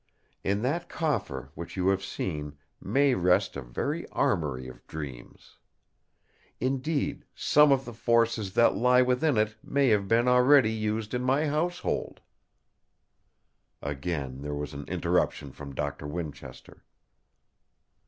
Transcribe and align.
In 0.43 0.63
that 0.63 0.89
coffer, 0.89 1.51
which 1.53 1.77
you 1.77 1.89
have 1.89 2.03
seen, 2.03 2.57
may 2.81 3.13
rest 3.13 3.55
a 3.55 3.61
very 3.61 4.07
armoury 4.09 4.67
of 4.67 4.83
dreams. 4.87 5.57
Indeed, 6.59 7.23
some 7.35 7.71
of 7.71 7.85
the 7.85 7.93
forces 7.93 8.53
that 8.55 8.75
lie 8.75 9.03
within 9.03 9.37
it 9.37 9.57
may 9.63 9.89
have 9.89 10.07
been 10.07 10.27
already 10.27 10.71
used 10.71 11.13
in 11.13 11.21
my 11.21 11.45
household." 11.45 12.19
Again 13.79 14.41
there 14.41 14.55
was 14.55 14.73
an 14.73 14.85
interruption 14.85 15.51
from 15.51 15.75
Doctor 15.75 16.07
Winchester. 16.07 16.83